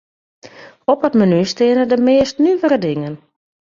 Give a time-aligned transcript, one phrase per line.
[0.93, 3.15] Op it menu steane de meast nuvere dingen.